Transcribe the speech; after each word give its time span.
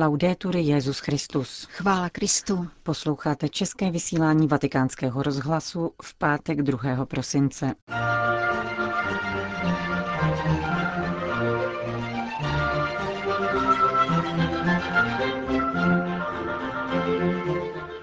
Laudetur 0.00 0.56
Jezus 0.56 0.98
Christus. 0.98 1.68
Chvála 1.70 2.08
Kristu. 2.08 2.68
Posloucháte 2.82 3.48
české 3.48 3.90
vysílání 3.90 4.46
Vatikánského 4.46 5.22
rozhlasu 5.22 5.92
v 6.02 6.14
pátek 6.14 6.62
2. 6.62 7.06
prosince. 7.06 7.74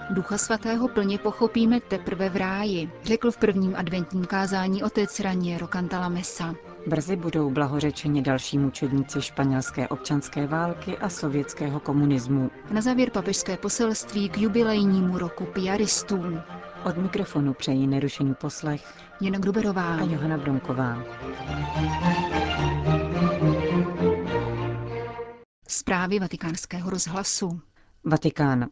Ducha 0.09 0.37
svatého 0.37 0.87
plně 0.87 1.17
pochopíme 1.17 1.79
teprve 1.79 2.29
v 2.29 2.35
ráji, 2.35 2.91
řekl 3.03 3.31
v 3.31 3.37
prvním 3.37 3.75
adventním 3.75 4.25
kázání 4.25 4.83
otec 4.83 5.19
Raniero 5.19 5.67
Cantalamessa. 5.67 6.55
Brzy 6.87 7.15
budou 7.15 7.49
blahořečeni 7.51 8.21
další 8.21 8.57
mučedníci 8.57 9.21
španělské 9.21 9.87
občanské 9.87 10.47
války 10.47 10.97
a 10.97 11.09
sovětského 11.09 11.79
komunismu. 11.79 12.51
Na 12.71 12.81
závěr 12.81 13.09
papežské 13.11 13.57
poselství 13.57 14.29
k 14.29 14.37
jubilejnímu 14.37 15.17
roku 15.17 15.45
piaristů. 15.45 16.23
Od 16.85 16.97
mikrofonu 16.97 17.53
přejí 17.53 17.87
nerušený 17.87 18.33
poslech 18.33 18.93
Jana 19.21 19.39
Gruberová 19.39 19.95
a 19.95 20.03
Johana 20.03 20.37
Bronková. 20.37 21.03
Zprávy 25.67 26.19
vatikánského 26.19 26.89
rozhlasu. 26.89 27.59
Vatikán. 28.03 28.65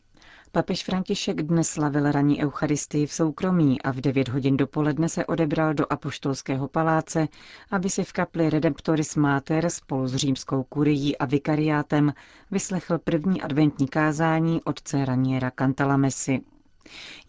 Papež 0.56 0.84
František 0.84 1.42
dnes 1.42 1.70
slavil 1.70 2.12
ranní 2.12 2.44
eucharistii 2.44 3.06
v 3.06 3.14
soukromí 3.14 3.82
a 3.82 3.92
v 3.92 3.96
9 4.02 4.30
hodin 4.30 4.58
dopoledne 4.58 5.10
se 5.10 5.26
odebral 5.26 5.74
do 5.74 5.86
apoštolského 5.94 6.68
paláce, 6.68 7.28
aby 7.72 7.90
si 7.90 8.04
v 8.04 8.14
kapli 8.14 8.50
Redemptoris 8.50 9.16
Mater 9.16 9.70
spolu 9.70 10.08
s 10.08 10.16
římskou 10.16 10.64
kurií 10.64 11.18
a 11.18 11.26
vikariátem 11.26 12.14
vyslechl 12.52 12.98
první 12.98 13.42
adventní 13.42 13.88
kázání 13.88 14.62
otce 14.64 15.06
Raniera 15.06 15.52
Cantalamessy. 15.52 16.42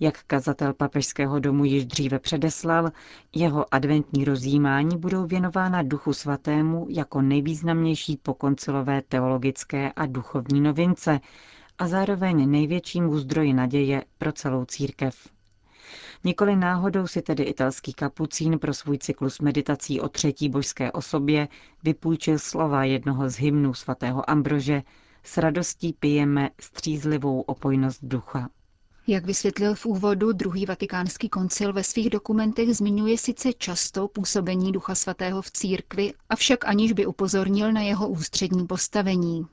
Jak 0.01 0.23
kazatel 0.23 0.75
papežského 0.75 1.39
domu 1.41 1.65
již 1.65 1.85
dříve 1.87 2.19
předeslal, 2.19 2.91
jeho 3.35 3.75
adventní 3.75 4.25
rozjímání 4.25 4.97
budou 4.99 5.27
věnována 5.27 5.83
Duchu 5.83 6.13
Svatému 6.13 6.87
jako 6.91 7.23
nejvýznamnější 7.23 8.17
pokoncilové 8.17 9.03
teologické 9.03 9.93
a 9.93 10.07
duchovní 10.07 10.61
novince, 10.61 11.21
a 11.79 11.89
zároveň 11.89 12.51
největšímu 12.51 13.19
zdroji 13.19 13.53
naděje 13.53 14.05
pro 14.19 14.33
celou 14.33 14.65
církev. 14.65 15.29
Nikoli 16.25 16.57
náhodou 16.57 17.07
si 17.07 17.23
tedy 17.23 17.43
italský 17.43 17.93
kapucín 17.93 18.59
pro 18.59 18.75
svůj 18.75 18.99
cyklus 18.99 19.41
meditací 19.41 20.01
o 20.01 20.09
třetí 20.09 20.49
božské 20.49 20.93
osobě 20.93 21.49
vypůjčil 21.83 22.39
slova 22.39 22.85
jednoho 22.85 23.31
z 23.31 23.35
hymnů 23.35 23.75
svatého 23.75 24.31
Ambrože 24.31 24.83
S 25.23 25.37
radostí 25.37 25.93
pijeme 25.93 26.51
střízlivou 26.61 27.41
opojnost 27.41 27.99
ducha. 28.03 28.49
Jak 29.07 29.25
vysvětlil 29.25 29.75
v 29.75 29.87
úvodu, 29.87 30.33
druhý 30.33 30.67
vatikánský 30.67 31.29
koncil 31.29 31.73
ve 31.73 31.85
svých 31.85 32.11
dokumentech 32.11 32.77
zmiňuje 32.77 33.19
sice 33.19 33.53
často 33.53 34.09
působení 34.09 34.73
Ducha 34.73 34.95
Svatého 34.95 35.43
v 35.43 35.51
církvi, 35.51 36.13
avšak 36.29 36.69
aniž 36.69 36.93
by 36.93 37.07
upozornil 37.07 37.73
na 37.73 37.81
jeho 37.81 38.09
ústřední 38.09 38.67
postavení. 38.67 39.47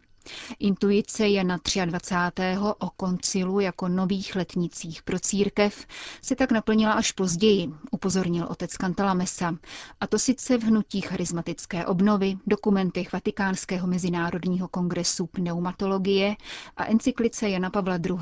Intuice 0.60 1.30
Jana 1.30 1.60
23. 1.86 2.44
o 2.80 2.90
koncilu 2.90 3.60
jako 3.60 3.88
nových 3.88 4.36
letnicích 4.36 5.04
pro 5.04 5.20
církev 5.20 5.88
se 6.22 6.36
tak 6.36 6.52
naplnila 6.52 6.94
až 6.94 7.12
později, 7.12 7.74
upozornil 7.92 8.48
otec 8.50 8.72
Cantalamessa, 8.72 9.56
a 10.00 10.08
to 10.08 10.20
sice 10.20 10.58
v 10.58 10.64
hnutí 10.64 11.02
charismatické 11.02 11.86
obnovy, 11.86 12.38
dokumentech 12.48 13.14
Vatikánského 13.14 13.88
mezinárodního 13.88 14.68
kongresu 14.68 15.28
pneumatologie 15.28 16.36
a 16.78 16.86
encyklice 16.86 17.50
Jana 17.50 17.70
Pavla 17.70 17.96
II. 17.96 18.18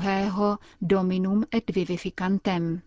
Dominum 0.82 1.44
et 1.54 1.70
Vivificantem. 1.74 2.82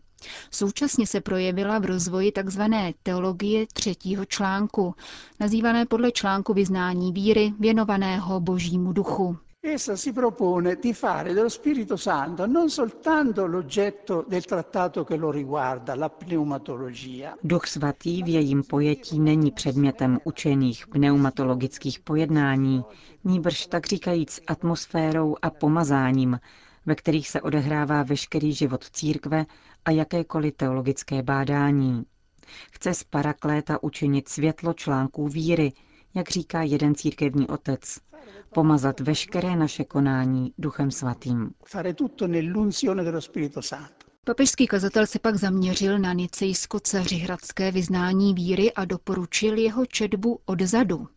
Současně 0.52 1.08
se 1.08 1.22
projevila 1.22 1.80
v 1.80 1.86
rozvoji 1.86 2.32
tzv. 2.32 2.62
teologie 3.04 3.66
třetího 3.74 4.26
článku, 4.26 4.96
nazývané 5.40 5.86
podle 5.86 6.12
článku 6.12 6.54
vyznání 6.54 7.12
víry 7.14 7.54
věnovaného 7.60 8.40
božímu 8.40 8.94
duchu. 8.94 9.38
Essa 9.66 9.96
si 9.96 10.12
propone 10.12 10.76
di 10.76 10.92
fare 10.94 11.34
dello 11.34 11.50
Spirito 11.50 11.96
Santo 11.98 12.46
non 12.46 12.70
soltanto 12.70 13.46
l'oggetto 13.46 14.26
del 14.28 14.44
trattato 14.44 15.06
che 15.06 15.16
lo 15.16 15.32
riguarda, 15.32 15.96
la 15.96 16.10
pneumatologia. 16.10 17.38
Duch 17.44 17.68
svatý 17.68 18.24
v 18.24 18.28
jejím 18.28 18.64
pojetí 18.64 19.20
není 19.20 19.52
předmětem 19.52 20.20
učených 20.24 20.88
pneumatologických 20.88 22.00
pojednání, 22.00 22.84
níbrž 23.24 23.66
tak 23.68 23.88
říkajíc 23.88 24.40
atmosférou 24.48 25.36
a 25.42 25.50
pomazáním, 25.50 26.40
ve 26.86 26.96
kterých 26.96 27.30
se 27.30 27.42
odehrává 27.42 28.04
veškerý 28.04 28.54
život 28.54 28.90
církve 28.90 29.46
a 29.86 29.92
jakékoliv 29.92 30.54
teologické 30.58 31.24
bádání. 31.24 32.04
Chce 32.72 32.94
z 32.94 33.04
parakléta 33.04 33.84
učinit 33.84 34.30
světlo 34.30 34.74
článků 34.74 35.28
víry, 35.28 35.74
jak 36.16 36.30
říká 36.30 36.62
jeden 36.62 36.96
církevní 36.96 37.48
otec, 37.48 38.00
pomazat 38.54 39.00
veškeré 39.00 39.56
naše 39.56 39.84
konání 39.84 40.54
Duchem 40.58 40.92
Svatým. 40.92 41.52
Papežský 44.26 44.68
kazatel 44.68 45.06
se 45.08 45.20
pak 45.20 45.36
zaměřil 45.36 46.00
na 46.00 46.14
nicejsko-cařihradské 46.14 47.72
vyznání 47.72 48.34
víry 48.34 48.74
a 48.74 48.86
doporučil 48.86 49.58
jeho 49.58 49.86
četbu 49.86 50.40
odzadu. 50.46 51.08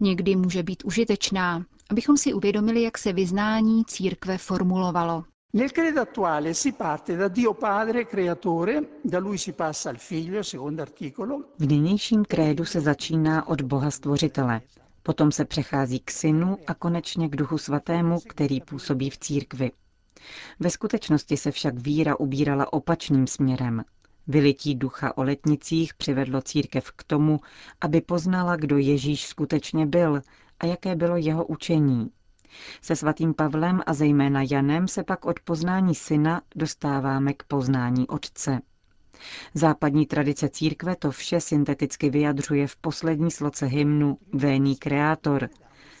Někdy 0.00 0.36
může 0.36 0.62
být 0.62 0.84
užitečná, 0.84 1.64
abychom 1.90 2.16
si 2.16 2.34
uvědomili, 2.34 2.82
jak 2.82 2.98
se 2.98 3.12
vyznání 3.12 3.84
církve 3.84 4.38
formulovalo. 4.38 5.24
Nel 5.52 5.68
credo 5.68 6.00
attuale 6.00 6.54
si 6.54 6.72
parte 6.72 7.16
da 7.16 7.28
Dio 7.28 7.54
Padre 7.54 8.04
creatore, 8.04 8.80
da 9.04 9.18
lui 9.18 9.38
si 9.38 9.52
passa 9.52 9.90
al 9.90 9.96
Figlio, 9.96 10.44
secondo 10.44 10.82
articolo. 10.82 11.44
V 11.58 11.66
nynějším 11.66 12.24
krédu 12.24 12.64
se 12.64 12.80
začíná 12.80 13.48
od 13.48 13.62
Boha 13.62 13.90
Stvořitele. 13.90 14.60
Potom 15.02 15.32
se 15.32 15.44
přechází 15.44 16.00
k 16.00 16.10
Synu 16.10 16.58
a 16.66 16.74
konečně 16.74 17.28
k 17.28 17.36
Duchu 17.36 17.58
Svatému, 17.58 18.20
který 18.28 18.60
působí 18.60 19.10
v 19.10 19.18
církvi. 19.18 19.70
Ve 20.60 20.70
skutečnosti 20.70 21.36
se 21.36 21.50
však 21.50 21.78
víra 21.78 22.20
ubírala 22.20 22.72
opačným 22.72 23.26
směrem. 23.26 23.84
Vylití 24.26 24.74
ducha 24.74 25.16
o 25.18 25.22
letnicích 25.22 25.94
přivedlo 25.94 26.42
církev 26.42 26.90
k 26.90 27.04
tomu, 27.04 27.40
aby 27.80 28.00
poznala, 28.00 28.56
kdo 28.56 28.78
Ježíš 28.78 29.26
skutečně 29.26 29.86
byl 29.86 30.20
a 30.60 30.66
jaké 30.66 30.96
bylo 30.96 31.16
jeho 31.16 31.46
učení. 31.46 32.10
Se 32.82 32.96
svatým 32.96 33.34
Pavlem 33.34 33.80
a 33.86 33.94
zejména 33.94 34.42
Janem 34.50 34.88
se 34.88 35.04
pak 35.04 35.24
od 35.24 35.40
poznání 35.40 35.94
syna 35.94 36.42
dostáváme 36.56 37.32
k 37.32 37.42
poznání 37.42 38.08
otce. 38.08 38.60
Západní 39.54 40.06
tradice 40.06 40.48
církve 40.48 40.96
to 40.96 41.10
vše 41.10 41.40
synteticky 41.40 42.10
vyjadřuje 42.10 42.66
v 42.66 42.76
poslední 42.76 43.30
sloce 43.30 43.66
hymnu 43.66 44.18
Véný 44.32 44.76
kreátor. 44.76 45.48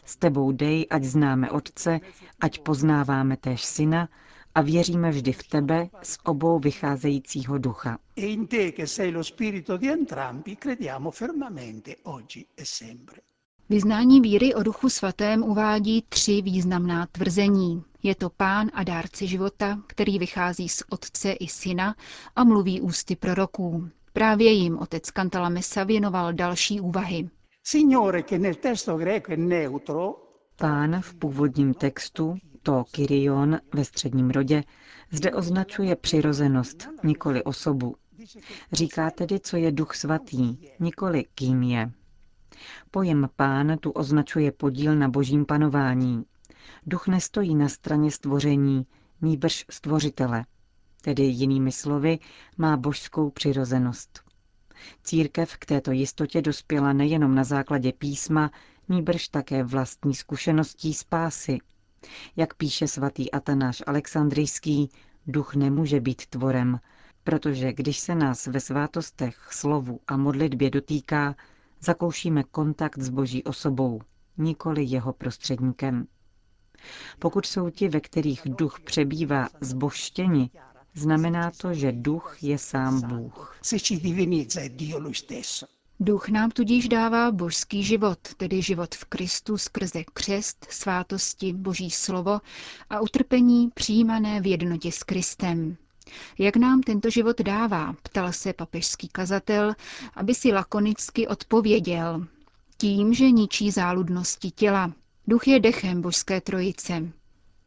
S 0.04 0.16
tebou 0.16 0.52
dej, 0.52 0.86
ať 0.90 1.04
známe 1.04 1.50
Otce, 1.50 2.00
ať 2.40 2.58
poznáváme 2.58 3.36
též 3.36 3.64
Syna 3.64 4.08
a 4.54 4.60
věříme 4.62 5.10
vždy 5.10 5.32
v 5.32 5.48
tebe 5.48 5.88
z 6.02 6.18
obou 6.24 6.58
vycházejícího 6.58 7.58
ducha. 7.58 7.98
E 8.16 8.26
in 8.26 8.46
te 8.46 8.72
che 8.72 8.86
sei 8.86 9.10
lo 9.10 9.24
spirito 9.24 9.76
di 9.76 9.90
entrambi 9.90 10.56
crediamo 10.56 11.10
fermamente 11.10 11.96
oggi 12.02 12.46
e 12.56 12.64
sempre. 12.64 13.29
Vyznání 13.70 14.20
víry 14.20 14.54
o 14.54 14.62
duchu 14.62 14.88
svatém 14.88 15.42
uvádí 15.42 16.04
tři 16.08 16.42
významná 16.42 17.06
tvrzení. 17.06 17.82
Je 18.02 18.14
to 18.14 18.30
pán 18.30 18.70
a 18.74 18.84
dárce 18.84 19.26
života, 19.26 19.78
který 19.86 20.18
vychází 20.18 20.68
z 20.68 20.82
otce 20.90 21.32
i 21.32 21.48
syna 21.48 21.94
a 22.36 22.44
mluví 22.44 22.80
ústy 22.80 23.16
proroků. 23.16 23.88
Právě 24.12 24.52
jim 24.52 24.78
otec 24.78 25.06
Cantalamessa 25.06 25.84
věnoval 25.84 26.32
další 26.32 26.80
úvahy. 26.80 27.30
Signore 27.64 28.22
che 28.22 28.38
nel 28.38 28.54
testo 28.54 28.96
greco 28.96 29.32
è 29.32 29.36
neutro, 29.36 30.14
Pán 30.56 31.00
v 31.00 31.14
původním 31.14 31.74
textu, 31.74 32.36
to 32.62 32.84
Kyrion 32.90 33.58
ve 33.74 33.84
středním 33.84 34.30
rodě, 34.30 34.64
zde 35.10 35.32
označuje 35.32 35.96
přirozenost, 35.96 36.88
nikoli 37.04 37.44
osobu. 37.44 37.96
Říká 38.72 39.10
tedy, 39.10 39.40
co 39.40 39.56
je 39.56 39.72
duch 39.72 39.94
svatý, 39.94 40.56
nikoli 40.80 41.24
kým 41.34 41.62
je. 41.62 41.90
Pojem 42.90 43.28
pán 43.36 43.78
tu 43.78 43.90
označuje 43.90 44.52
podíl 44.52 44.96
na 44.96 45.08
božím 45.08 45.46
panování. 45.46 46.24
Duch 46.86 47.08
nestojí 47.08 47.54
na 47.54 47.68
straně 47.68 48.10
stvoření, 48.10 48.86
nýbrž 49.22 49.64
stvořitele. 49.70 50.44
Tedy 51.02 51.22
jinými 51.22 51.72
slovy, 51.72 52.18
má 52.58 52.76
božskou 52.76 53.30
přirozenost. 53.30 54.20
Církev 55.02 55.56
k 55.56 55.66
této 55.66 55.92
jistotě 55.92 56.42
dospěla 56.42 56.92
nejenom 56.92 57.34
na 57.34 57.44
základě 57.44 57.92
písma, 57.92 58.50
nýbrž 58.88 59.28
také 59.28 59.64
vlastní 59.64 60.14
zkušeností 60.14 60.94
spásy. 60.94 61.58
Jak 62.36 62.54
píše 62.54 62.88
svatý 62.88 63.30
Atanáš 63.30 63.82
Alexandrijský, 63.86 64.90
duch 65.26 65.54
nemůže 65.54 66.00
být 66.00 66.26
tvorem, 66.26 66.80
protože 67.24 67.72
když 67.72 67.98
se 67.98 68.14
nás 68.14 68.46
ve 68.46 68.60
svátostech, 68.60 69.48
slovu 69.50 70.00
a 70.06 70.16
modlitbě 70.16 70.70
dotýká, 70.70 71.36
zakoušíme 71.80 72.42
kontakt 72.42 72.98
s 72.98 73.08
boží 73.08 73.44
osobou, 73.44 74.00
nikoli 74.38 74.84
jeho 74.84 75.12
prostředníkem. 75.12 76.06
Pokud 77.18 77.46
jsou 77.46 77.70
ti, 77.70 77.88
ve 77.88 78.00
kterých 78.00 78.42
duch 78.44 78.80
přebývá, 78.80 79.48
zboštěni, 79.60 80.50
znamená 80.94 81.50
to, 81.50 81.74
že 81.74 81.92
duch 81.92 82.42
je 82.42 82.58
sám 82.58 83.00
Bůh. 83.00 83.56
Duch 86.02 86.28
nám 86.28 86.50
tudíž 86.50 86.88
dává 86.88 87.32
božský 87.32 87.82
život, 87.82 88.18
tedy 88.36 88.62
život 88.62 88.94
v 88.94 89.04
Kristu 89.04 89.58
skrze 89.58 90.04
křest, 90.14 90.66
svátosti, 90.70 91.52
boží 91.52 91.90
slovo 91.90 92.40
a 92.90 93.00
utrpení 93.00 93.70
přijímané 93.74 94.40
v 94.40 94.46
jednotě 94.46 94.92
s 94.92 95.02
Kristem. 95.02 95.76
Jak 96.38 96.56
nám 96.56 96.80
tento 96.80 97.10
život 97.10 97.40
dává, 97.40 97.94
ptal 98.02 98.32
se 98.32 98.52
papežský 98.52 99.08
kazatel, 99.08 99.74
aby 100.14 100.34
si 100.34 100.52
lakonicky 100.52 101.28
odpověděl. 101.28 102.26
Tím, 102.78 103.14
že 103.14 103.30
ničí 103.30 103.70
záludnosti 103.70 104.50
těla. 104.50 104.92
Duch 105.26 105.48
je 105.48 105.60
dechem 105.60 106.00
božské 106.02 106.40
trojice. 106.40 107.08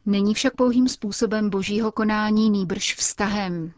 Není 0.05 0.33
však 0.33 0.55
pouhým 0.55 0.87
způsobem 0.89 1.49
božího 1.49 1.91
konání, 1.91 2.49
nýbrž 2.49 2.95
vztahem. 2.95 3.71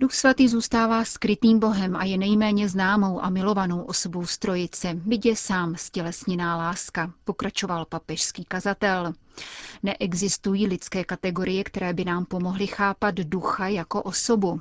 Duch 0.00 0.14
svatý 0.14 0.48
zůstává 0.48 1.04
skrytým 1.04 1.58
bohem 1.58 1.96
a 1.96 2.04
je 2.04 2.18
nejméně 2.18 2.68
známou 2.68 3.24
a 3.24 3.30
milovanou 3.30 3.82
osobou 3.82 4.26
strojice, 4.26 4.94
byť 4.94 5.26
je 5.26 5.36
sám 5.36 5.74
stělesněná 5.76 6.56
láska, 6.56 7.12
pokračoval 7.24 7.84
papežský 7.84 8.44
kazatel. 8.44 9.12
Neexistují 9.82 10.66
lidské 10.66 11.04
kategorie, 11.04 11.64
které 11.64 11.92
by 11.92 12.04
nám 12.04 12.24
pomohly 12.24 12.66
chápat 12.66 13.14
ducha 13.14 13.68
jako 13.68 14.02
osobu. 14.02 14.60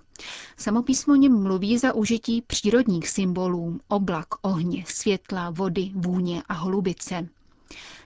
Samopísmo 0.58 1.16
něm 1.16 1.44
mluví 1.44 1.78
za 1.78 1.94
užití 1.94 2.42
přírodních 2.42 3.10
symbolů, 3.10 3.80
oblak, 3.88 4.28
ohně, 4.42 4.84
světla, 4.88 5.50
vody, 5.50 5.92
vůně 5.96 6.44
a 6.50 6.54
holubice. 6.54 7.28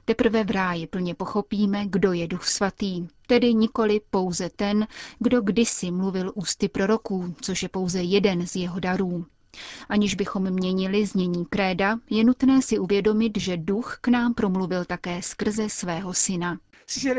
Teprve 0.09 0.43
v 0.43 0.51
ráji 0.51 0.87
plně 0.87 1.15
pochopíme, 1.15 1.85
kdo 1.87 2.13
je 2.13 2.27
duch 2.27 2.45
svatý, 2.47 3.07
tedy 3.27 3.53
nikoli 3.53 4.01
pouze 4.11 4.49
ten, 4.49 4.87
kdo 5.19 5.41
kdysi 5.41 5.91
mluvil 5.91 6.31
ústy 6.35 6.69
proroků, 6.69 7.35
což 7.41 7.63
je 7.63 7.69
pouze 7.69 8.01
jeden 8.01 8.47
z 8.47 8.55
jeho 8.55 8.79
darů. 8.79 9.25
Aniž 9.89 10.15
bychom 10.15 10.51
měnili 10.51 11.05
znění 11.05 11.45
kréda, 11.45 11.99
je 12.09 12.23
nutné 12.23 12.61
si 12.61 12.79
uvědomit, 12.79 13.37
že 13.37 13.57
duch 13.57 13.97
k 14.01 14.07
nám 14.07 14.33
promluvil 14.33 14.85
také 14.85 15.21
skrze 15.21 15.69
svého 15.69 16.13
syna. 16.13 16.59
Si 16.87 17.09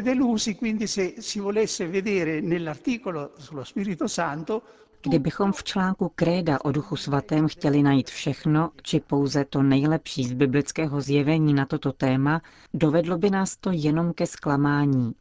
delusi 0.00 0.54
quindi 0.54 0.88
se 0.88 1.10
si 1.20 1.40
volesse 1.40 1.86
vedere 1.86 2.40
nell'articolo 2.42 3.30
sullo 3.38 3.64
Spirito 3.64 4.08
Santo 4.08 4.62
Kdybychom 5.06 5.52
v 5.52 5.64
článku 5.64 6.12
Kréda 6.14 6.64
o 6.64 6.72
Duchu 6.72 6.96
Svatém 6.96 7.48
chtěli 7.48 7.82
najít 7.82 8.10
všechno, 8.10 8.70
či 8.82 9.00
pouze 9.00 9.44
to 9.44 9.62
nejlepší 9.62 10.24
z 10.24 10.32
biblického 10.32 11.00
zjevení 11.00 11.54
na 11.54 11.66
toto 11.66 11.92
téma, 11.92 12.42
dovedlo 12.74 13.18
by 13.18 13.30
nás 13.30 13.56
to 13.56 13.70
jenom 13.72 14.12
ke 14.12 14.26
zklamání. 14.26 15.12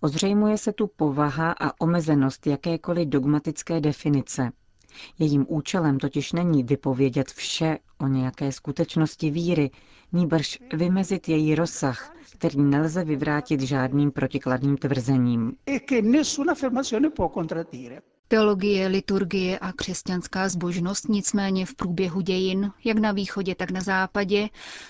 Ozřejmuje 0.00 0.58
se 0.58 0.72
tu 0.72 0.86
povaha 0.86 1.54
a 1.60 1.80
omezenost 1.80 2.46
jakékoliv 2.46 3.08
dogmatické 3.08 3.80
definice. 3.80 4.52
Jejím 5.18 5.46
účelem 5.48 5.98
totiž 5.98 6.32
není 6.32 6.64
vypovědět 6.64 7.28
vše 7.30 7.78
o 7.98 8.06
nějaké 8.06 8.52
skutečnosti 8.52 9.30
víry, 9.30 9.70
níbrž 10.12 10.58
vymezit 10.72 11.28
její 11.28 11.54
rozsah, 11.54 12.14
který 12.32 12.62
nelze 12.62 13.04
vyvrátit 13.04 13.60
žádným 13.60 14.10
protikladným 14.10 14.76
tvrzením. 14.76 15.52
E 15.66 15.80
Teologie, 18.28 18.86
liturgie 18.86 19.58
a 19.58 19.72
křesťanská 19.72 20.48
zbožnost 20.48 21.08
nicméně 21.08 21.66
v 21.66 21.74
průběhu 21.74 22.20
dějin, 22.20 22.70
jak 22.84 22.98
na 22.98 23.12
východě, 23.12 23.54
tak 23.54 23.70
na 23.70 23.80
západě, 23.80 24.48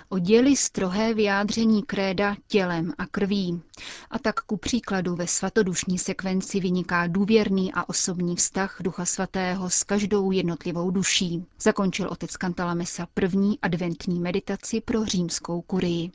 odděli 0.09 0.57
strohé 0.57 1.15
vyjádření 1.15 1.83
kréda 1.83 2.37
tělem 2.49 2.93
a 2.99 3.07
krví. 3.07 3.63
A 4.11 4.19
tak 4.19 4.41
ku 4.41 4.57
příkladu 4.57 5.15
ve 5.17 5.27
svatodušní 5.27 5.99
sekvenci 5.99 6.61
vyniká 6.61 7.07
důvěrný 7.07 7.73
a 7.73 7.89
osobní 7.89 8.37
vztah 8.37 8.77
Ducha 8.81 9.05
Svatého 9.05 9.71
s 9.71 9.85
každou 9.85 10.31
jednotlivou 10.31 10.91
duší. 10.91 11.45
Zakončil 11.61 12.09
otec 12.11 12.37
Kantalamesa 12.37 13.07
první 13.15 13.59
adventní 13.61 14.21
meditaci 14.21 14.81
pro 14.81 15.05
římskou 15.05 15.63
kurii. 15.63 16.11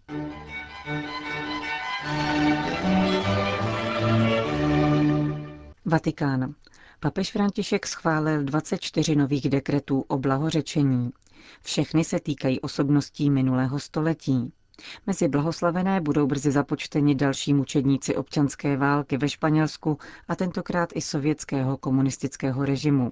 Vatikán. 5.86 6.56
Papež 7.01 7.31
František 7.31 7.88
schválil 7.88 8.44
24 8.44 9.16
nových 9.16 9.50
dekretů 9.50 10.01
o 10.07 10.18
blahořečení. 10.18 11.12
Všechny 11.62 12.04
se 12.04 12.19
týkají 12.19 12.62
osobností 12.62 13.30
minulého 13.30 13.80
století. 13.80 14.54
Mezi 15.07 15.28
blahoslavené 15.28 16.01
budou 16.01 16.28
brzy 16.28 16.51
započteni 16.51 17.16
další 17.16 17.54
mučedníci 17.54 18.16
občanské 18.16 18.78
války 18.78 19.18
ve 19.18 19.30
Španělsku 19.30 19.98
a 20.28 20.36
tentokrát 20.36 20.90
i 20.96 21.01
sovětského 21.01 21.78
komunistického 21.78 22.66
režimu. 22.66 23.12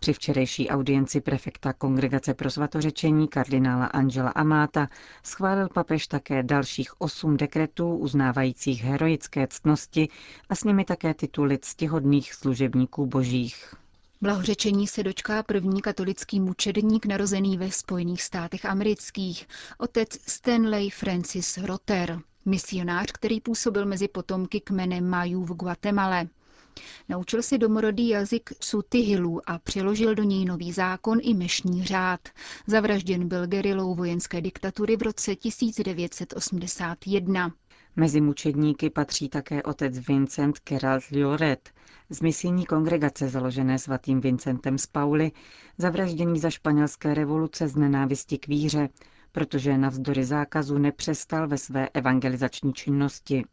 Při 0.00 0.12
včerejší 0.12 0.68
audienci 0.68 1.20
prefekta 1.20 1.72
Kongregace 1.72 2.34
pro 2.34 2.50
svatořečení 2.50 3.28
kardinála 3.28 3.86
Angela 3.86 4.30
Amáta 4.30 4.88
schválil 5.22 5.68
papež 5.68 6.06
také 6.06 6.42
dalších 6.42 7.00
osm 7.00 7.36
dekretů 7.36 7.96
uznávajících 7.96 8.84
heroické 8.84 9.46
ctnosti 9.46 10.08
a 10.48 10.54
s 10.54 10.64
nimi 10.64 10.84
také 10.84 11.14
tituly 11.14 11.58
ctihodných 11.58 12.34
služebníků 12.34 13.06
božích. 13.06 13.74
Blahořečení 14.20 14.86
se 14.86 15.02
dočká 15.02 15.42
první 15.42 15.82
katolický 15.82 16.40
mučedník 16.40 17.06
narozený 17.06 17.58
ve 17.58 17.70
Spojených 17.70 18.22
státech 18.22 18.64
amerických, 18.64 19.48
otec 19.78 20.08
Stanley 20.26 20.90
Francis 20.90 21.58
Rotter, 21.58 22.20
misionář, 22.44 23.12
který 23.12 23.40
působil 23.40 23.86
mezi 23.86 24.08
potomky 24.08 24.60
kmene 24.60 25.00
Majů 25.00 25.44
v 25.44 25.54
Guatemala. 25.54 26.24
Naučil 27.08 27.42
si 27.42 27.58
domorodý 27.58 28.08
jazyk 28.08 28.50
Sutihilů 28.60 29.50
a 29.50 29.58
přeložil 29.58 30.14
do 30.14 30.22
něj 30.22 30.44
nový 30.44 30.72
zákon 30.72 31.18
i 31.22 31.34
mešní 31.34 31.84
řád. 31.84 32.20
Zavražděn 32.66 33.28
byl 33.28 33.46
gerilou 33.46 33.94
vojenské 33.94 34.40
diktatury 34.40 34.96
v 34.96 35.02
roce 35.02 35.36
1981. 35.36 37.52
Mezi 37.96 38.20
mučedníky 38.20 38.90
patří 38.90 39.28
také 39.28 39.62
otec 39.62 39.98
Vincent 40.08 40.58
Keralt 40.58 41.04
Lioret 41.10 41.70
z 42.10 42.20
misijní 42.20 42.66
kongregace 42.66 43.28
založené 43.28 43.78
svatým 43.78 44.20
Vincentem 44.20 44.78
z 44.78 44.86
Pauli, 44.86 45.32
zavražděný 45.78 46.40
za 46.40 46.50
španělské 46.50 47.14
revoluce 47.14 47.68
z 47.68 47.76
nenávisti 47.76 48.38
k 48.38 48.48
víře, 48.48 48.88
protože 49.32 49.78
navzdory 49.78 50.24
zákazu 50.24 50.78
nepřestal 50.78 51.48
ve 51.48 51.58
své 51.58 51.88
evangelizační 51.88 52.72
činnosti. 52.72 53.44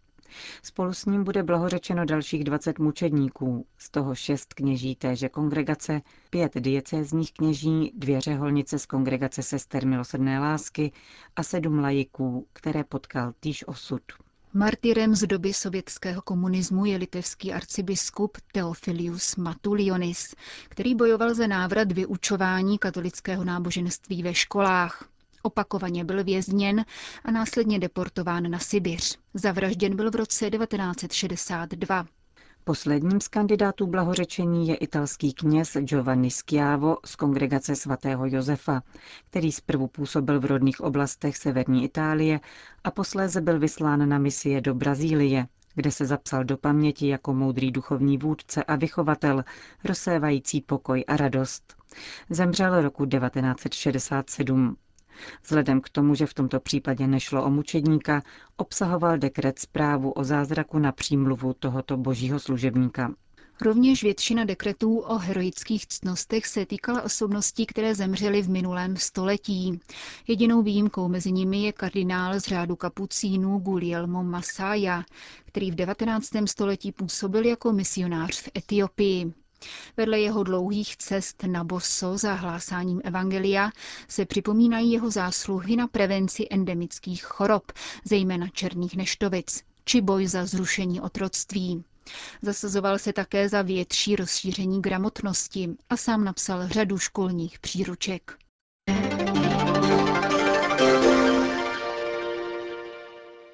Spolu 0.64 0.94
s 0.94 1.06
ním 1.06 1.24
bude 1.24 1.44
blahořečeno 1.44 2.06
dalších 2.06 2.44
20 2.44 2.80
mučedníků, 2.80 3.66
z 3.78 3.90
toho 3.90 4.16
šest 4.16 4.54
kněží 4.54 4.96
téže 4.96 5.30
kongregace, 5.30 6.02
pět 6.30 6.56
diecézních 6.56 7.34
kněží, 7.34 7.92
dvě 7.96 8.22
řeholnice 8.22 8.80
z 8.80 8.86
kongregace 8.86 9.44
sester 9.44 9.88
milosrdné 9.88 10.40
lásky 10.40 10.92
a 11.36 11.44
sedm 11.44 11.80
lajiků, 11.80 12.48
které 12.54 12.84
potkal 12.84 13.34
týž 13.40 13.68
osud. 13.68 14.02
Martyrem 14.54 15.16
z 15.16 15.28
doby 15.28 15.54
sovětského 15.54 16.22
komunismu 16.22 16.86
je 16.86 16.98
litevský 16.98 17.54
arcibiskup 17.54 18.38
Theophilius 18.52 19.36
Matulionis, 19.36 20.36
který 20.70 20.96
bojoval 20.96 21.34
za 21.34 21.48
návrat 21.48 21.92
vyučování 21.92 22.78
katolického 22.78 23.44
náboženství 23.44 24.24
ve 24.24 24.34
školách. 24.34 25.10
Opakovaně 25.46 26.04
byl 26.04 26.24
vězněn 26.24 26.86
a 27.26 27.32
následně 27.32 27.80
deportován 27.80 28.52
na 28.52 28.60
Sibiř. 28.60 29.18
Zavražděn 29.34 29.96
byl 29.96 30.12
v 30.12 30.16
roce 30.16 30.50
1962. 30.50 32.06
Posledním 32.64 33.22
z 33.22 33.28
kandidátů 33.28 33.88
blahořečení 33.88 34.68
je 34.68 34.76
italský 34.76 35.34
kněz 35.34 35.78
Giovanni 35.78 36.32
Schiavo 36.32 36.98
z 37.06 37.16
kongregace 37.16 37.76
svatého 37.76 38.26
Josefa, 38.26 38.82
který 39.30 39.52
zprvu 39.52 39.88
působil 39.88 40.40
v 40.40 40.46
rodných 40.46 40.82
oblastech 40.82 41.38
severní 41.38 41.84
Itálie 41.84 42.40
a 42.84 42.92
posléze 42.92 43.42
byl 43.42 43.60
vyslán 43.60 44.10
na 44.10 44.18
misie 44.18 44.62
do 44.62 44.74
Brazílie, 44.76 45.48
kde 45.76 45.92
se 45.92 46.06
zapsal 46.06 46.44
do 46.44 46.58
paměti 46.58 47.08
jako 47.08 47.34
moudrý 47.34 47.72
duchovní 47.72 48.18
vůdce 48.18 48.64
a 48.64 48.76
vychovatel, 48.76 49.44
rozsévající 49.84 50.62
pokoj 50.62 51.04
a 51.08 51.18
radost. 51.18 51.76
Zemřel 52.30 52.82
roku 52.82 53.06
1967. 53.06 54.78
Vzhledem 55.44 55.82
k 55.82 55.90
tomu, 55.90 56.16
že 56.16 56.26
v 56.26 56.34
tomto 56.34 56.60
případě 56.60 57.08
nešlo 57.08 57.44
o 57.46 57.50
mučedníka, 57.50 58.24
obsahoval 58.58 59.18
dekret 59.18 59.60
zprávu 59.60 60.12
o 60.12 60.24
zázraku 60.24 60.80
na 60.80 60.92
přímluvu 60.92 61.54
tohoto 61.54 61.98
božího 61.98 62.40
služebníka. 62.40 63.12
Rovněž 63.62 64.04
většina 64.04 64.44
dekretů 64.44 64.98
o 64.98 65.18
heroických 65.18 65.88
ctnostech 65.88 66.46
se 66.48 66.66
týkala 66.66 67.02
osobností, 67.02 67.66
které 67.66 67.96
zemřely 67.96 68.42
v 68.42 68.50
minulém 68.50 68.98
století. 68.98 69.80
Jedinou 70.28 70.62
výjimkou 70.62 71.08
mezi 71.08 71.32
nimi 71.32 71.64
je 71.64 71.74
kardinál 71.74 72.40
z 72.40 72.44
řádu 72.44 72.76
kapucínů 72.76 73.60
Guglielmo 73.60 74.24
Masaya, 74.24 75.04
který 75.46 75.72
v 75.72 75.76
19. 75.76 76.30
století 76.46 76.92
působil 76.92 77.46
jako 77.46 77.72
misionář 77.74 78.42
v 78.42 78.50
Etiopii. 78.58 79.34
Vedle 79.98 80.20
jeho 80.20 80.44
dlouhých 80.44 80.98
cest 80.98 81.44
na 81.44 81.64
boso 81.64 82.18
za 82.18 82.34
hlásáním 82.34 83.02
evangelia 83.04 83.72
se 84.08 84.26
připomínají 84.26 84.92
jeho 84.92 85.12
zásluhy 85.12 85.76
na 85.76 85.88
prevenci 85.88 86.48
endemických 86.52 87.24
chorob, 87.24 87.72
zejména 88.06 88.48
černých 88.48 88.98
neštovic. 88.98 89.64
či 89.86 90.02
boj 90.02 90.28
za 90.28 90.46
zrušení 90.46 91.02
otroctví. 91.02 91.84
Zasazoval 92.42 93.00
se 93.00 93.14
také 93.14 93.50
za 93.50 93.62
větší 93.62 94.16
rozšíření 94.16 94.82
gramotnosti 94.82 95.70
a 95.90 95.98
sám 95.98 96.24
napsal 96.24 96.68
řadu 96.68 96.98
školních 96.98 97.60
příruček. 97.60 98.38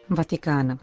Vatikán. 0.10 0.80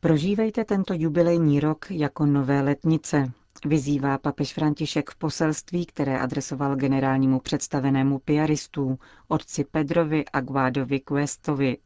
Prožívejte 0.00 0.64
tento 0.64 0.94
jubilejní 0.94 1.60
rok 1.60 1.90
jako 1.90 2.26
nové 2.26 2.60
letnice, 2.62 3.32
vyzývá 3.64 4.18
papež 4.18 4.54
František 4.54 5.10
v 5.10 5.16
poselství, 5.16 5.86
které 5.86 6.18
adresoval 6.18 6.76
generálnímu 6.76 7.40
představenému 7.40 8.18
piaristů, 8.18 8.98
otci 9.28 9.64
Pedrovi 9.64 10.24
a 10.32 10.40
Guádovi 10.40 11.00
Questovi. 11.00 11.76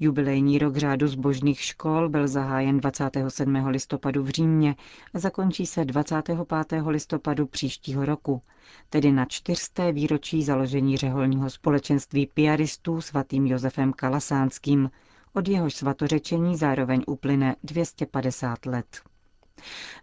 Jubilejní 0.00 0.58
rok 0.58 0.76
řádu 0.76 1.08
zbožných 1.08 1.60
škol 1.60 2.08
byl 2.08 2.28
zahájen 2.28 2.80
27. 2.80 3.66
listopadu 3.66 4.22
v 4.22 4.28
Římě 4.28 4.76
a 5.14 5.18
zakončí 5.18 5.66
se 5.66 5.84
25. 5.84 6.38
listopadu 6.86 7.46
příštího 7.46 8.04
roku, 8.04 8.42
tedy 8.90 9.12
na 9.12 9.24
čtyřsté 9.24 9.92
výročí 9.92 10.42
založení 10.42 10.96
řeholního 10.96 11.50
společenství 11.50 12.26
piaristů 12.26 13.00
svatým 13.00 13.46
Josefem 13.46 13.92
Kalasánským, 13.92 14.90
od 15.32 15.48
jehož 15.48 15.74
svatořečení 15.74 16.56
zároveň 16.56 17.02
uplyne 17.06 17.56
250 17.64 18.66
let. 18.66 19.11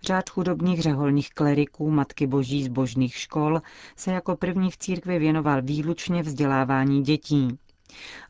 Řád 0.01 0.29
chudobných 0.29 0.81
řeholních 0.81 1.29
kleriků 1.29 1.91
Matky 1.91 2.27
Boží 2.27 2.63
zbožných 2.63 3.15
škol 3.15 3.61
se 3.95 4.11
jako 4.11 4.35
první 4.35 4.71
v 4.71 4.77
církvi 4.77 5.19
věnoval 5.19 5.61
výlučně 5.61 6.23
vzdělávání 6.23 7.01
dětí. 7.01 7.59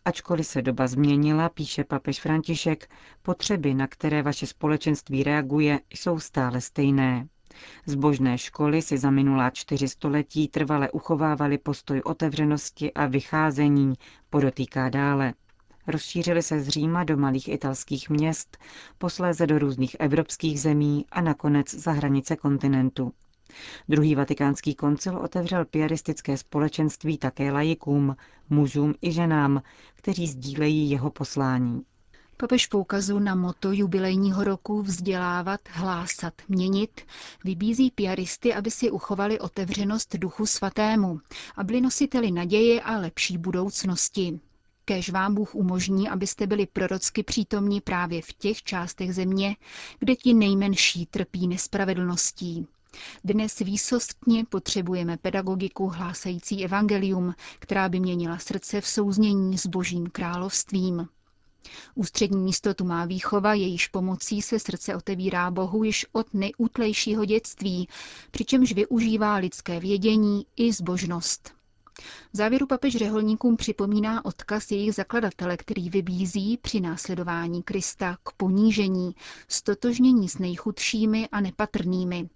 Ačkoliv 0.05 0.47
se 0.47 0.61
doba 0.61 0.87
změnila, 0.87 1.49
píše 1.49 1.83
papež 1.83 2.19
František, 2.21 2.89
potřeby, 3.21 3.73
na 3.73 3.87
které 3.87 4.23
vaše 4.23 4.47
společenství 4.47 5.23
reaguje, 5.23 5.79
jsou 5.89 6.19
stále 6.19 6.61
stejné. 6.61 7.27
Zbožné 7.85 8.37
školy 8.37 8.81
si 8.81 8.97
za 8.97 9.11
minulá 9.11 9.49
čtyři 9.49 9.87
století 9.87 10.47
trvale 10.47 10.91
uchovávaly 10.91 11.57
postoj 11.57 12.01
otevřenosti 12.05 12.93
a 12.93 13.05
vycházení, 13.05 13.93
podotýká 14.29 14.89
dále. 14.89 15.33
Rozšířily 15.89 16.41
se 16.43 16.61
z 16.61 16.67
Říma 16.67 17.03
do 17.03 17.17
malých 17.17 17.47
italských 17.47 18.09
měst, 18.09 18.57
posléze 18.97 19.47
do 19.47 19.59
různých 19.59 19.95
evropských 19.99 20.61
zemí 20.61 21.05
a 21.11 21.21
nakonec 21.21 21.73
za 21.73 21.91
hranice 21.91 22.35
kontinentu. 22.35 23.13
Druhý 23.89 24.15
vatikánský 24.15 24.75
koncil 24.75 25.17
otevřel 25.17 25.65
piaristické 25.65 26.37
společenství 26.37 27.17
také 27.17 27.51
lajikům, 27.51 28.15
mužům 28.49 28.93
i 29.01 29.11
ženám, 29.11 29.61
kteří 29.95 30.27
sdílejí 30.27 30.89
jeho 30.89 31.11
poslání. 31.11 31.81
Papež 32.37 32.67
poukazu 32.67 33.19
na 33.19 33.35
moto 33.35 33.71
jubilejního 33.71 34.43
roku 34.43 34.81
vzdělávat, 34.81 35.59
hlásat, 35.69 36.33
měnit, 36.47 37.01
vybízí 37.43 37.91
piaristy, 37.91 38.53
aby 38.53 38.71
si 38.71 38.91
uchovali 38.91 39.39
otevřenost 39.39 40.15
duchu 40.15 40.45
svatému 40.45 41.19
a 41.55 41.63
byli 41.63 41.81
nositeli 41.81 42.31
naděje 42.31 42.81
a 42.81 42.97
lepší 42.97 43.37
budoucnosti. 43.37 44.39
Kéž 44.89 45.09
vám 45.09 45.35
Bůh 45.35 45.55
umožní, 45.55 46.09
abyste 46.09 46.47
byli 46.47 46.65
prorocky 46.65 47.23
přítomní 47.23 47.81
právě 47.81 48.21
v 48.21 48.33
těch 48.33 48.63
částech 48.63 49.13
země, 49.15 49.55
kde 49.99 50.15
ti 50.15 50.33
nejmenší 50.33 51.05
trpí 51.05 51.47
nespravedlností. 51.47 52.67
Dnes 53.23 53.59
výsostně 53.59 54.45
potřebujeme 54.45 55.17
pedagogiku 55.17 55.87
hlásající 55.87 56.63
evangelium, 56.65 57.33
která 57.59 57.89
by 57.89 57.99
měnila 57.99 58.37
srdce 58.37 58.81
v 58.81 58.87
souznění 58.87 59.57
s 59.57 59.65
božím 59.67 60.07
královstvím. 60.07 61.07
Ústřední 61.95 62.41
místo 62.41 62.73
tu 62.73 62.85
má 62.85 63.05
výchova, 63.05 63.53
jejíž 63.53 63.87
pomocí 63.87 64.41
se 64.41 64.59
srdce 64.59 64.95
otevírá 64.95 65.51
Bohu 65.51 65.83
již 65.83 66.05
od 66.11 66.33
nejútlejšího 66.33 67.25
dětství, 67.25 67.87
přičemž 68.31 68.73
využívá 68.73 69.35
lidské 69.35 69.79
vědění 69.79 70.45
i 70.55 70.73
zbožnost. 70.73 71.58
V 72.33 72.37
závěru 72.37 72.67
papež 72.67 72.95
řeholníkům 72.95 73.57
připomíná 73.57 74.25
odkaz 74.25 74.71
jejich 74.71 74.95
zakladatele, 74.95 75.57
který 75.57 75.89
vybízí 75.89 76.57
při 76.57 76.79
následování 76.81 77.63
Krista 77.63 78.17
k 78.23 78.31
ponížení, 78.31 79.15
stotožnění 79.47 80.29
s 80.29 80.37
nejchudšími 80.37 81.27
a 81.31 81.41
nepatrnými. 81.41 82.29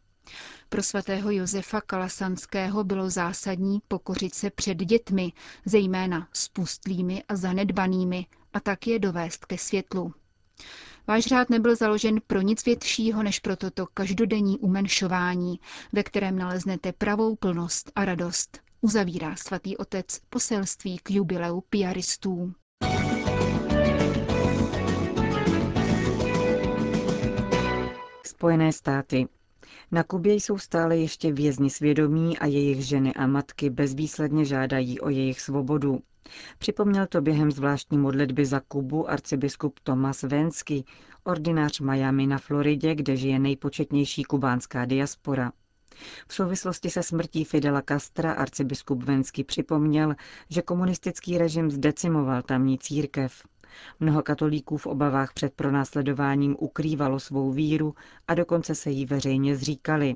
Pro 0.69 0.83
svatého 0.83 1.31
Josefa 1.31 1.81
Kalasanského 1.81 2.83
bylo 2.83 3.09
zásadní 3.09 3.81
pokořit 3.87 4.33
se 4.33 4.49
před 4.49 4.77
dětmi, 4.77 5.33
zejména 5.65 6.27
spustlými 6.33 7.23
a 7.29 7.35
zanedbanými, 7.35 8.25
a 8.53 8.59
tak 8.59 8.87
je 8.87 8.99
dovést 8.99 9.45
ke 9.45 9.57
světlu. 9.57 10.13
Váš 11.07 11.23
řád 11.23 11.49
nebyl 11.49 11.75
založen 11.75 12.21
pro 12.27 12.41
nic 12.41 12.65
většího 12.65 13.23
než 13.23 13.39
pro 13.39 13.55
toto 13.55 13.85
každodenní 13.93 14.59
umenšování, 14.59 15.59
ve 15.93 16.03
kterém 16.03 16.37
naleznete 16.37 16.91
pravou 16.93 17.35
plnost 17.35 17.91
a 17.95 18.05
radost, 18.05 18.59
uzavírá 18.83 19.35
svatý 19.35 19.77
otec 19.77 20.19
poselství 20.29 20.97
k 20.97 21.11
jubileu 21.11 21.61
piaristů. 21.61 22.53
Spojené 28.25 28.73
státy. 28.73 29.27
Na 29.91 30.03
Kubě 30.03 30.33
jsou 30.33 30.57
stále 30.57 30.97
ještě 30.97 31.33
vězni 31.33 31.69
svědomí 31.69 32.37
a 32.37 32.45
jejich 32.45 32.85
ženy 32.85 33.13
a 33.13 33.27
matky 33.27 33.69
bezvýsledně 33.69 34.45
žádají 34.45 34.99
o 34.99 35.09
jejich 35.09 35.41
svobodu. 35.41 35.99
Připomněl 36.57 37.07
to 37.07 37.21
během 37.21 37.51
zvláštní 37.51 37.97
modlitby 37.97 38.45
za 38.45 38.59
Kubu 38.59 39.09
arcibiskup 39.09 39.79
Thomas 39.79 40.23
Vensky, 40.23 40.83
ordinář 41.23 41.79
Miami 41.79 42.27
na 42.27 42.37
Floridě, 42.37 42.95
kde 42.95 43.15
žije 43.15 43.39
nejpočetnější 43.39 44.23
kubánská 44.23 44.85
diaspora. 44.85 45.51
V 46.27 46.33
souvislosti 46.33 46.89
se 46.89 47.03
smrtí 47.03 47.43
Fidela 47.43 47.81
Castra 47.89 48.31
arcibiskup 48.31 49.03
Vensky 49.03 49.43
připomněl, 49.43 50.15
že 50.49 50.61
komunistický 50.61 51.37
režim 51.37 51.71
zdecimoval 51.71 52.41
tamní 52.41 52.77
církev. 52.77 53.43
Mnoho 53.99 54.23
katolíků 54.23 54.77
v 54.77 54.87
obavách 54.87 55.33
před 55.33 55.53
pronásledováním 55.53 56.55
ukrývalo 56.59 57.19
svou 57.19 57.51
víru 57.51 57.95
a 58.27 58.33
dokonce 58.33 58.75
se 58.75 58.89
jí 58.89 59.05
veřejně 59.05 59.55
zříkali. 59.55 60.15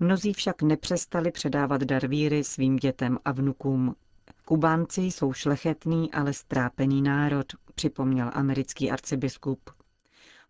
Mnozí 0.00 0.32
však 0.32 0.62
nepřestali 0.62 1.30
předávat 1.30 1.82
dar 1.82 2.06
víry 2.06 2.44
svým 2.44 2.76
dětem 2.76 3.18
a 3.24 3.32
vnukům. 3.32 3.94
Kubánci 4.44 5.00
jsou 5.00 5.32
šlechetný, 5.32 6.12
ale 6.12 6.32
strápený 6.32 7.02
národ, 7.02 7.46
připomněl 7.74 8.30
americký 8.34 8.90
arcibiskup. 8.90 9.70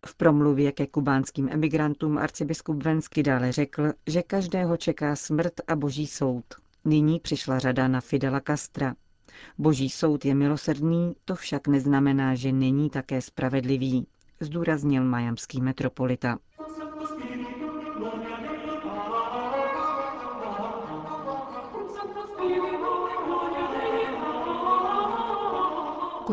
V 0.07 0.15
promluvě 0.15 0.71
ke 0.71 0.87
kubánským 0.87 1.49
emigrantům 1.51 2.17
arcibiskup 2.17 2.83
Vensky 2.83 3.23
dále 3.23 3.51
řekl, 3.51 3.93
že 4.07 4.23
každého 4.23 4.77
čeká 4.77 5.15
smrt 5.15 5.53
a 5.67 5.75
boží 5.75 6.07
soud. 6.07 6.45
Nyní 6.85 7.19
přišla 7.19 7.59
řada 7.59 7.87
na 7.87 8.01
Fidela 8.01 8.41
Castra. 8.47 8.95
Boží 9.57 9.89
soud 9.89 10.25
je 10.25 10.35
milosrdný, 10.35 11.15
to 11.25 11.35
však 11.35 11.67
neznamená, 11.67 12.35
že 12.35 12.51
není 12.51 12.89
také 12.89 13.21
spravedlivý, 13.21 14.07
zdůraznil 14.39 15.03
majamský 15.03 15.61
metropolita. 15.61 16.37